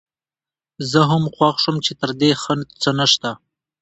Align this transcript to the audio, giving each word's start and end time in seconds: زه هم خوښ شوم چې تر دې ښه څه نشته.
زه 0.89 0.99
هم 1.11 1.23
خوښ 1.35 1.55
شوم 1.63 1.77
چې 1.85 1.91
تر 2.01 2.09
دې 2.21 2.31
ښه 2.41 2.53
څه 2.81 2.89
نشته. 2.99 3.29